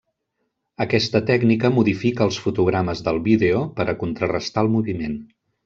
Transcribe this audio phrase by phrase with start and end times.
[0.85, 5.19] Aquesta tècnica modifica els fotogrames del vídeo per a contrarestar el moviment.